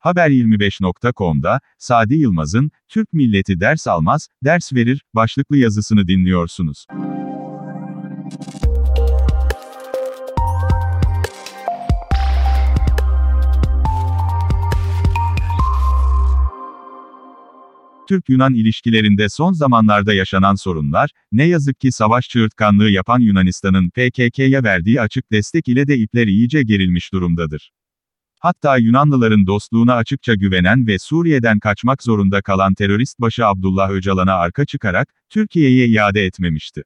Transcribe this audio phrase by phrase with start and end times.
[0.00, 6.86] Haber25.com'da, Sadi Yılmaz'ın, Türk milleti ders almaz, ders verir, başlıklı yazısını dinliyorsunuz.
[18.08, 25.00] Türk-Yunan ilişkilerinde son zamanlarda yaşanan sorunlar, ne yazık ki savaş çığırtkanlığı yapan Yunanistan'ın PKK'ya verdiği
[25.00, 27.70] açık destek ile de ipler iyice gerilmiş durumdadır.
[28.42, 34.64] Hatta Yunanlıların dostluğuna açıkça güvenen ve Suriye'den kaçmak zorunda kalan terörist başı Abdullah Öcalan'a arka
[34.64, 36.82] çıkarak, Türkiye'ye iade etmemişti.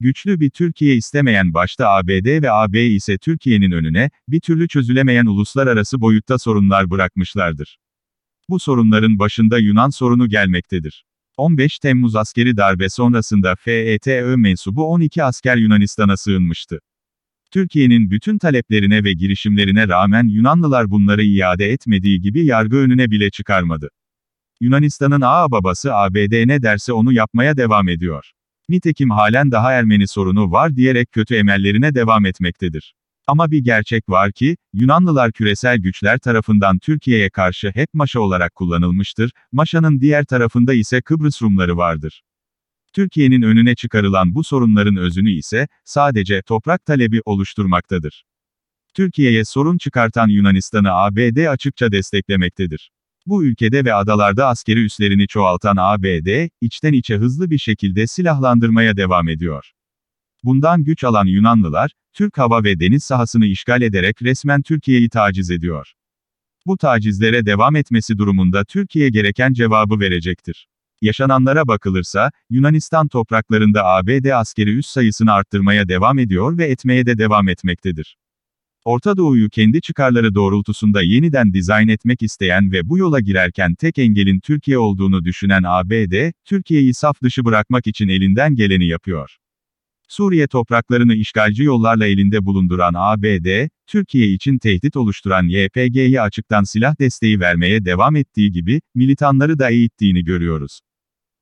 [0.00, 6.00] Güçlü bir Türkiye istemeyen başta ABD ve AB ise Türkiye'nin önüne, bir türlü çözülemeyen uluslararası
[6.00, 7.78] boyutta sorunlar bırakmışlardır.
[8.48, 11.04] Bu sorunların başında Yunan sorunu gelmektedir.
[11.36, 16.80] 15 Temmuz askeri darbe sonrasında FETÖ mensubu 12 asker Yunanistan'a sığınmıştı.
[17.50, 23.90] Türkiye'nin bütün taleplerine ve girişimlerine rağmen Yunanlılar bunları iade etmediği gibi yargı önüne bile çıkarmadı.
[24.60, 28.32] Yunanistan'ın ağa babası ABD ne derse onu yapmaya devam ediyor.
[28.68, 32.94] Nitekim halen daha Ermeni sorunu var diyerek kötü emellerine devam etmektedir.
[33.26, 39.30] Ama bir gerçek var ki, Yunanlılar küresel güçler tarafından Türkiye'ye karşı hep maşa olarak kullanılmıştır,
[39.52, 42.22] maşanın diğer tarafında ise Kıbrıs Rumları vardır.
[42.96, 48.24] Türkiye'nin önüne çıkarılan bu sorunların özünü ise, sadece toprak talebi oluşturmaktadır.
[48.94, 52.90] Türkiye'ye sorun çıkartan Yunanistan'ı ABD açıkça desteklemektedir.
[53.26, 59.28] Bu ülkede ve adalarda askeri üslerini çoğaltan ABD, içten içe hızlı bir şekilde silahlandırmaya devam
[59.28, 59.72] ediyor.
[60.44, 65.92] Bundan güç alan Yunanlılar, Türk hava ve deniz sahasını işgal ederek resmen Türkiye'yi taciz ediyor.
[66.66, 70.68] Bu tacizlere devam etmesi durumunda Türkiye gereken cevabı verecektir.
[71.02, 77.48] Yaşananlara bakılırsa, Yunanistan topraklarında ABD askeri üs sayısını arttırmaya devam ediyor ve etmeye de devam
[77.48, 78.16] etmektedir.
[78.84, 84.40] Orta Doğu'yu kendi çıkarları doğrultusunda yeniden dizayn etmek isteyen ve bu yola girerken tek engelin
[84.40, 89.36] Türkiye olduğunu düşünen ABD, Türkiye'yi saf dışı bırakmak için elinden geleni yapıyor.
[90.08, 97.40] Suriye topraklarını işgalci yollarla elinde bulunduran ABD, Türkiye için tehdit oluşturan YPG'ye açıktan silah desteği
[97.40, 100.80] vermeye devam ettiği gibi, militanları da eğittiğini görüyoruz.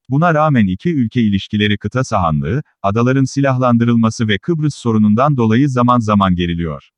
[0.09, 6.35] Buna rağmen iki ülke ilişkileri kıta sahanlığı, adaların silahlandırılması ve Kıbrıs sorunundan dolayı zaman zaman
[6.35, 6.91] geriliyor.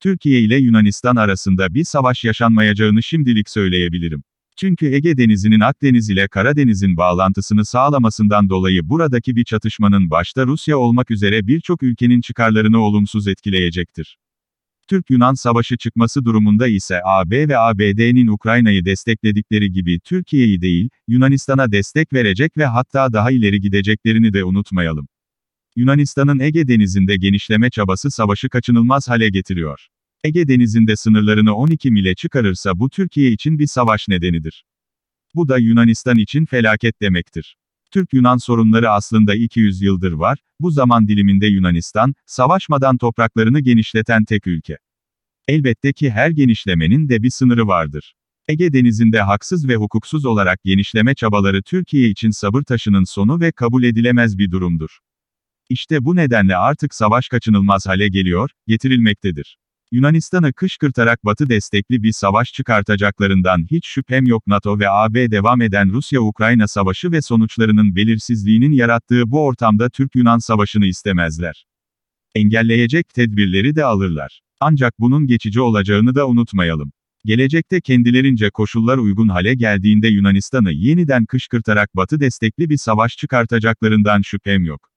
[0.00, 4.22] Türkiye ile Yunanistan arasında bir savaş yaşanmayacağını şimdilik söyleyebilirim.
[4.56, 11.10] Çünkü Ege Denizi'nin Akdeniz ile Karadeniz'in bağlantısını sağlamasından dolayı buradaki bir çatışmanın başta Rusya olmak
[11.10, 14.18] üzere birçok ülkenin çıkarlarını olumsuz etkileyecektir.
[14.88, 22.12] Türk-Yunan savaşı çıkması durumunda ise AB ve ABD'nin Ukrayna'yı destekledikleri gibi Türkiye'yi değil, Yunanistan'a destek
[22.12, 25.08] verecek ve hatta daha ileri gideceklerini de unutmayalım.
[25.76, 29.88] Yunanistan'ın Ege Denizi'nde genişleme çabası savaşı kaçınılmaz hale getiriyor.
[30.24, 34.64] Ege Denizi'nde sınırlarını 12 mile çıkarırsa bu Türkiye için bir savaş nedenidir.
[35.34, 37.56] Bu da Yunanistan için felaket demektir.
[37.90, 44.78] Türk-Yunan sorunları aslında 200 yıldır var, bu zaman diliminde Yunanistan, savaşmadan topraklarını genişleten tek ülke.
[45.48, 48.14] Elbette ki her genişlemenin de bir sınırı vardır.
[48.48, 53.82] Ege Denizi'nde haksız ve hukuksuz olarak genişleme çabaları Türkiye için sabır taşının sonu ve kabul
[53.82, 54.98] edilemez bir durumdur.
[55.68, 59.58] İşte bu nedenle artık savaş kaçınılmaz hale geliyor, getirilmektedir.
[59.92, 65.92] Yunanistan'ı kışkırtarak Batı destekli bir savaş çıkartacaklarından hiç şüphem yok NATO ve AB devam eden
[65.92, 71.66] Rusya-Ukrayna savaşı ve sonuçlarının belirsizliğinin yarattığı bu ortamda Türk-Yunan savaşını istemezler.
[72.34, 74.40] Engelleyecek tedbirleri de alırlar.
[74.60, 76.92] Ancak bunun geçici olacağını da unutmayalım.
[77.24, 84.64] Gelecekte kendilerince koşullar uygun hale geldiğinde Yunanistan'ı yeniden kışkırtarak Batı destekli bir savaş çıkartacaklarından şüphem
[84.64, 84.91] yok.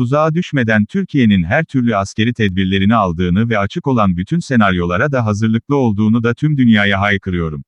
[0.00, 5.76] Tuzağa düşmeden Türkiye'nin her türlü askeri tedbirlerini aldığını ve açık olan bütün senaryolara da hazırlıklı
[5.76, 7.64] olduğunu da tüm dünyaya haykırıyorum.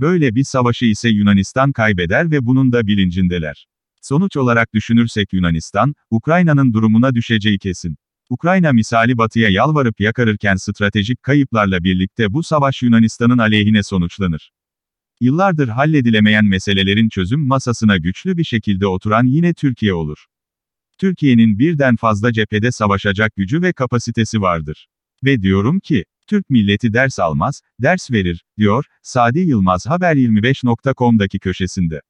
[0.00, 3.66] Böyle bir savaşı ise Yunanistan kaybeder ve bunun da bilincindeler.
[4.02, 7.96] Sonuç olarak düşünürsek Yunanistan, Ukrayna'nın durumuna düşeceği kesin.
[8.30, 14.52] Ukrayna misali batıya yalvarıp yakarırken stratejik kayıplarla birlikte bu savaş Yunanistan'ın aleyhine sonuçlanır.
[15.20, 20.26] Yıllardır halledilemeyen meselelerin çözüm masasına güçlü bir şekilde oturan yine Türkiye olur.
[20.98, 24.88] Türkiye'nin birden fazla cephede savaşacak gücü ve kapasitesi vardır.
[25.24, 32.00] Ve diyorum ki, Türk milleti ders almaz, ders verir, diyor, Sadi Yılmaz Haber25.com'daki köşesinde.